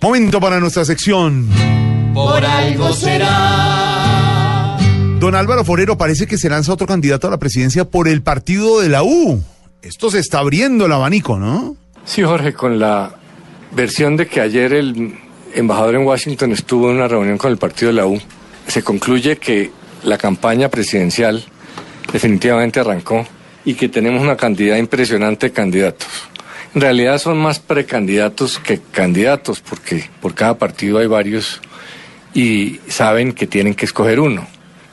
Momento 0.00 0.38
para 0.38 0.60
nuestra 0.60 0.84
sección. 0.84 1.48
Por 2.14 2.44
algo 2.44 2.92
será. 2.92 4.76
Don 5.18 5.34
Álvaro 5.34 5.64
Forero 5.64 5.98
parece 5.98 6.28
que 6.28 6.38
se 6.38 6.48
lanza 6.48 6.72
otro 6.72 6.86
candidato 6.86 7.26
a 7.26 7.30
la 7.32 7.38
presidencia 7.38 7.84
por 7.84 8.06
el 8.06 8.22
partido 8.22 8.80
de 8.80 8.90
la 8.90 9.02
U. 9.02 9.42
Esto 9.82 10.08
se 10.08 10.20
está 10.20 10.38
abriendo 10.38 10.86
el 10.86 10.92
abanico, 10.92 11.36
¿no? 11.40 11.76
Sí, 12.04 12.22
Jorge, 12.22 12.52
con 12.52 12.78
la 12.78 13.16
versión 13.72 14.16
de 14.16 14.28
que 14.28 14.40
ayer 14.40 14.72
el 14.72 15.18
embajador 15.52 15.96
en 15.96 16.06
Washington 16.06 16.52
estuvo 16.52 16.90
en 16.90 16.98
una 16.98 17.08
reunión 17.08 17.36
con 17.36 17.50
el 17.50 17.58
partido 17.58 17.88
de 17.88 17.94
la 17.94 18.06
U, 18.06 18.20
se 18.68 18.84
concluye 18.84 19.38
que 19.38 19.72
la 20.04 20.16
campaña 20.16 20.68
presidencial 20.68 21.44
definitivamente 22.12 22.78
arrancó 22.78 23.26
y 23.64 23.74
que 23.74 23.88
tenemos 23.88 24.22
una 24.22 24.36
cantidad 24.36 24.76
impresionante 24.76 25.48
de 25.48 25.52
candidatos. 25.52 26.08
En 26.78 26.82
realidad 26.82 27.18
son 27.18 27.38
más 27.38 27.58
precandidatos 27.58 28.60
que 28.60 28.78
candidatos, 28.78 29.60
porque 29.60 30.08
por 30.22 30.36
cada 30.36 30.58
partido 30.58 30.98
hay 30.98 31.08
varios 31.08 31.60
y 32.34 32.78
saben 32.86 33.32
que 33.32 33.48
tienen 33.48 33.74
que 33.74 33.84
escoger 33.84 34.20
uno. 34.20 34.46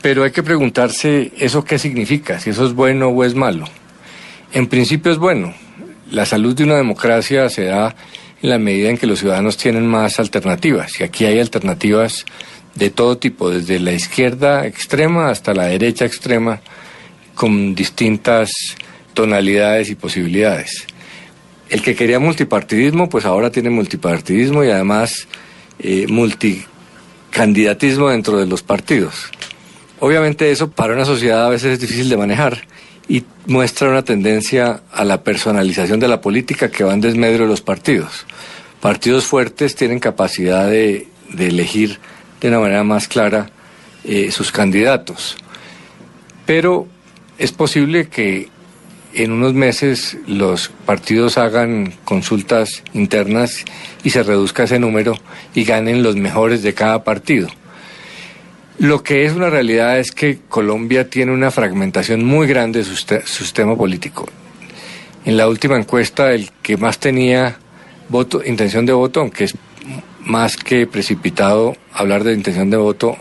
Pero 0.00 0.22
hay 0.22 0.30
que 0.30 0.44
preguntarse 0.44 1.32
eso 1.38 1.64
qué 1.64 1.80
significa, 1.80 2.38
si 2.38 2.50
eso 2.50 2.64
es 2.66 2.72
bueno 2.72 3.08
o 3.08 3.24
es 3.24 3.34
malo. 3.34 3.64
En 4.52 4.68
principio 4.68 5.10
es 5.10 5.18
bueno. 5.18 5.54
La 6.08 6.24
salud 6.24 6.54
de 6.54 6.62
una 6.62 6.76
democracia 6.76 7.48
se 7.48 7.64
da 7.64 7.96
en 8.40 8.50
la 8.50 8.60
medida 8.60 8.88
en 8.88 8.96
que 8.96 9.08
los 9.08 9.18
ciudadanos 9.18 9.56
tienen 9.56 9.84
más 9.84 10.20
alternativas. 10.20 11.00
Y 11.00 11.02
aquí 11.02 11.24
hay 11.24 11.40
alternativas 11.40 12.26
de 12.76 12.90
todo 12.90 13.18
tipo, 13.18 13.50
desde 13.50 13.80
la 13.80 13.90
izquierda 13.90 14.68
extrema 14.68 15.30
hasta 15.30 15.52
la 15.52 15.64
derecha 15.64 16.04
extrema, 16.04 16.60
con 17.34 17.74
distintas 17.74 18.52
tonalidades 19.14 19.90
y 19.90 19.96
posibilidades. 19.96 20.86
El 21.72 21.80
que 21.80 21.96
quería 21.96 22.18
multipartidismo, 22.18 23.08
pues 23.08 23.24
ahora 23.24 23.50
tiene 23.50 23.70
multipartidismo 23.70 24.62
y 24.62 24.68
además 24.68 25.26
eh, 25.78 26.04
multicandidatismo 26.06 28.10
dentro 28.10 28.36
de 28.36 28.44
los 28.44 28.62
partidos. 28.62 29.30
Obviamente 29.98 30.50
eso 30.50 30.70
para 30.70 30.92
una 30.92 31.06
sociedad 31.06 31.46
a 31.46 31.48
veces 31.48 31.72
es 31.72 31.80
difícil 31.80 32.10
de 32.10 32.18
manejar 32.18 32.66
y 33.08 33.24
muestra 33.46 33.88
una 33.88 34.04
tendencia 34.04 34.82
a 34.92 35.06
la 35.06 35.24
personalización 35.24 35.98
de 35.98 36.08
la 36.08 36.20
política 36.20 36.70
que 36.70 36.84
va 36.84 36.92
en 36.92 37.00
desmedro 37.00 37.44
de 37.44 37.48
los 37.48 37.62
partidos. 37.62 38.26
Partidos 38.82 39.24
fuertes 39.24 39.74
tienen 39.74 39.98
capacidad 39.98 40.68
de, 40.68 41.08
elegir 41.38 42.00
de 42.42 42.48
una 42.48 42.60
manera 42.60 42.84
más 42.84 43.08
clara 43.08 43.48
eh, 44.04 44.30
sus 44.30 44.52
candidatos. 44.52 45.38
Pero 46.44 46.86
es 47.38 47.50
posible 47.50 48.08
que 48.08 48.51
en 49.14 49.32
unos 49.32 49.54
meses 49.54 50.16
los 50.26 50.68
partidos 50.68 51.38
hagan 51.38 51.94
consultas 52.04 52.82
internas 52.94 53.64
y 54.02 54.10
se 54.10 54.22
reduzca 54.22 54.64
ese 54.64 54.78
número 54.78 55.16
y 55.54 55.64
ganen 55.64 56.02
los 56.02 56.16
mejores 56.16 56.62
de 56.62 56.74
cada 56.74 57.04
partido. 57.04 57.48
Lo 58.78 59.02
que 59.02 59.24
es 59.24 59.32
una 59.32 59.50
realidad 59.50 59.98
es 59.98 60.12
que 60.12 60.38
Colombia 60.48 61.08
tiene 61.08 61.32
una 61.32 61.50
fragmentación 61.50 62.24
muy 62.24 62.46
grande 62.46 62.80
de 62.80 62.84
su, 62.84 62.96
sistema 62.96 63.76
político. 63.76 64.26
En 65.24 65.36
la 65.36 65.48
última 65.48 65.76
encuesta, 65.76 66.32
el 66.32 66.50
que 66.62 66.76
más 66.76 66.98
tenía 66.98 67.58
voto, 68.08 68.42
intención 68.44 68.86
de 68.86 68.92
voto, 68.92 69.20
aunque 69.20 69.44
es 69.44 69.54
más 70.20 70.56
que 70.56 70.86
precipitado 70.86 71.76
hablar 71.92 72.24
de 72.24 72.32
intención 72.32 72.70
de 72.70 72.76
voto 72.76 73.16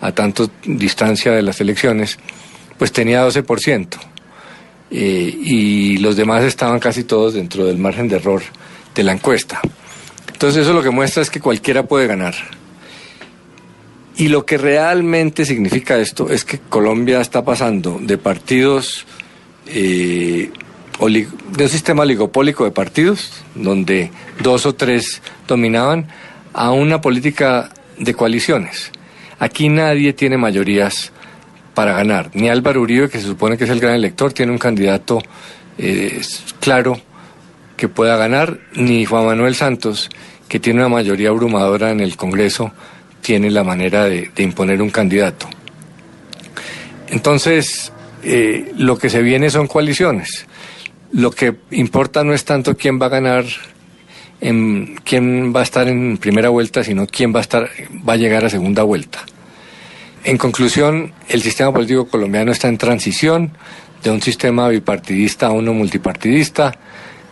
a 0.00 0.12
tanto 0.12 0.50
distancia 0.64 1.32
de 1.32 1.42
las 1.42 1.60
elecciones, 1.60 2.18
pues 2.78 2.92
tenía 2.92 3.26
12%. 3.26 4.11
Eh, 4.94 5.38
y 5.42 5.96
los 5.98 6.16
demás 6.16 6.44
estaban 6.44 6.78
casi 6.78 7.04
todos 7.04 7.32
dentro 7.32 7.64
del 7.64 7.78
margen 7.78 8.08
de 8.08 8.16
error 8.16 8.42
de 8.94 9.02
la 9.02 9.12
encuesta. 9.12 9.60
Entonces 10.30 10.62
eso 10.62 10.74
lo 10.74 10.82
que 10.82 10.90
muestra 10.90 11.22
es 11.22 11.30
que 11.30 11.40
cualquiera 11.40 11.84
puede 11.84 12.06
ganar. 12.06 12.34
Y 14.16 14.28
lo 14.28 14.44
que 14.44 14.58
realmente 14.58 15.46
significa 15.46 15.98
esto 15.98 16.28
es 16.28 16.44
que 16.44 16.58
Colombia 16.58 17.22
está 17.22 17.42
pasando 17.42 17.98
de 18.02 18.18
partidos, 18.18 19.06
eh, 19.66 20.50
de 21.00 21.64
un 21.64 21.68
sistema 21.70 22.02
oligopólico 22.02 22.64
de 22.64 22.70
partidos, 22.70 23.32
donde 23.54 24.10
dos 24.42 24.66
o 24.66 24.74
tres 24.74 25.22
dominaban, 25.48 26.08
a 26.52 26.70
una 26.70 27.00
política 27.00 27.70
de 27.98 28.12
coaliciones. 28.12 28.92
Aquí 29.38 29.70
nadie 29.70 30.12
tiene 30.12 30.36
mayorías 30.36 31.12
para 31.74 31.92
ganar. 31.92 32.30
Ni 32.34 32.48
Álvaro 32.48 32.80
Uribe, 32.80 33.08
que 33.08 33.20
se 33.20 33.26
supone 33.26 33.56
que 33.56 33.64
es 33.64 33.70
el 33.70 33.80
gran 33.80 33.94
elector, 33.94 34.32
tiene 34.32 34.52
un 34.52 34.58
candidato 34.58 35.20
eh, 35.78 36.20
claro 36.60 37.00
que 37.76 37.88
pueda 37.88 38.16
ganar, 38.16 38.58
ni 38.74 39.04
Juan 39.04 39.26
Manuel 39.26 39.54
Santos, 39.54 40.10
que 40.48 40.60
tiene 40.60 40.80
una 40.80 40.88
mayoría 40.88 41.30
abrumadora 41.30 41.90
en 41.90 42.00
el 42.00 42.16
Congreso, 42.16 42.72
tiene 43.20 43.50
la 43.50 43.64
manera 43.64 44.04
de, 44.04 44.30
imponer 44.38 44.82
un 44.82 44.90
candidato. 44.90 45.48
Entonces, 47.08 47.92
eh, 48.22 48.72
lo 48.76 48.98
que 48.98 49.10
se 49.10 49.22
viene 49.22 49.50
son 49.50 49.66
coaliciones. 49.66 50.46
Lo 51.12 51.30
que 51.30 51.56
importa 51.70 52.24
no 52.24 52.34
es 52.34 52.44
tanto 52.44 52.76
quién 52.76 53.00
va 53.00 53.06
a 53.06 53.10
ganar, 53.10 53.44
en, 54.40 54.96
quién 55.04 55.54
va 55.54 55.60
a 55.60 55.62
estar 55.62 55.88
en 55.88 56.18
primera 56.18 56.48
vuelta, 56.48 56.84
sino 56.84 57.06
quién 57.06 57.34
va 57.34 57.38
a 57.38 57.42
estar, 57.42 57.70
va 58.08 58.14
a 58.14 58.16
llegar 58.16 58.44
a 58.44 58.50
segunda 58.50 58.82
vuelta. 58.82 59.24
En 60.24 60.38
conclusión, 60.38 61.12
el 61.28 61.42
sistema 61.42 61.72
político 61.72 62.06
colombiano 62.06 62.52
está 62.52 62.68
en 62.68 62.78
transición 62.78 63.56
de 64.04 64.10
un 64.10 64.22
sistema 64.22 64.68
bipartidista 64.68 65.48
a 65.48 65.50
uno 65.50 65.74
multipartidista, 65.74 66.72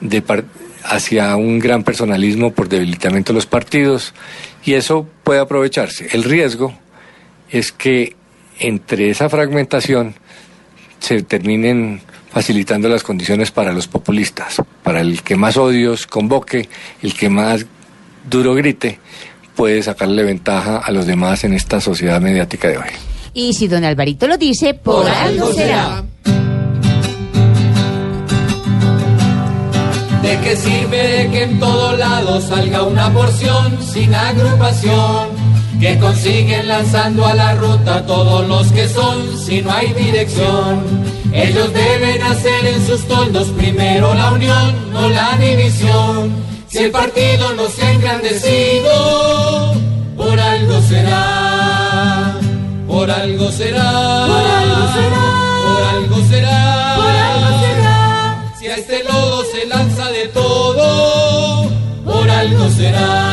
de 0.00 0.22
hacia 0.84 1.34
un 1.36 1.58
gran 1.58 1.82
personalismo 1.82 2.52
por 2.52 2.68
debilitamiento 2.68 3.32
de 3.32 3.38
los 3.38 3.46
partidos, 3.46 4.12
y 4.64 4.74
eso 4.74 5.08
puede 5.22 5.40
aprovecharse. 5.40 6.08
El 6.12 6.24
riesgo 6.24 6.74
es 7.50 7.72
que 7.72 8.16
entre 8.58 9.08
esa 9.08 9.30
fragmentación 9.30 10.14
se 10.98 11.22
terminen 11.22 12.02
facilitando 12.30 12.88
las 12.90 13.02
condiciones 13.02 13.50
para 13.50 13.72
los 13.72 13.88
populistas, 13.88 14.60
para 14.82 15.00
el 15.00 15.22
que 15.22 15.36
más 15.36 15.56
odios 15.56 16.06
convoque, 16.06 16.68
el 17.02 17.14
que 17.14 17.30
más 17.30 17.64
duro 18.28 18.54
grite, 18.54 18.98
puede 19.56 19.82
sacarle 19.82 20.22
ventaja 20.22 20.78
a 20.78 20.90
los 20.90 21.06
demás 21.06 21.44
en 21.44 21.54
esta 21.54 21.80
sociedad 21.80 22.20
mediática 22.20 22.68
de 22.68 22.78
hoy. 22.78 22.90
Y 23.32 23.54
si 23.54 23.66
don 23.66 23.84
Alvarito 23.84 24.26
lo 24.26 24.36
dice, 24.36 24.74
por, 24.74 25.08
algo 25.08 25.52
será. 25.52 26.04
¿De 30.22 30.40
qué 30.40 30.56
sirve 30.56 31.28
que 31.32 31.42
en 31.42 31.60
todo 31.60 31.96
lado 31.96 32.40
salga 32.40 32.82
una 32.82 33.12
porción 33.12 33.78
sin 33.82 34.14
agrupación? 34.14 35.28
Que 35.80 35.98
consiguen 35.98 36.68
lanzando 36.68 37.26
a 37.26 37.34
la 37.34 37.54
ruta 37.56 38.06
todos 38.06 38.48
los 38.48 38.72
que 38.72 38.88
son 38.88 39.36
si 39.36 39.60
no 39.60 39.70
hay 39.70 39.92
dirección. 39.92 40.82
Ellos 41.32 41.74
deben 41.74 42.22
hacer 42.22 42.66
en 42.66 42.86
sus 42.86 43.06
toldos 43.06 43.48
primero 43.48 44.14
la 44.14 44.32
unión, 44.32 44.92
no 44.92 45.08
la 45.08 45.36
división. 45.36 46.53
Si 46.74 46.82
el 46.82 46.90
partido 46.90 47.54
no 47.54 47.68
se 47.68 47.84
ha 47.84 47.92
engrandecido, 47.92 49.74
por 50.16 50.40
algo 50.40 50.82
será, 50.82 52.36
por 52.88 53.08
algo 53.08 53.52
será, 53.52 54.26
por 54.26 54.44
algo 54.44 54.88
será, 54.92 55.22
por 55.62 55.82
algo 55.84 56.28
será, 56.28 56.94
por 56.96 57.06
algo 57.06 57.60
será. 57.60 58.52
Si 58.58 58.66
a 58.66 58.74
este 58.74 59.04
lodo 59.04 59.44
se 59.52 59.66
lanza 59.66 60.10
de 60.10 60.26
todo, 60.30 61.70
por 62.04 62.28
algo 62.28 62.68
será. 62.70 63.23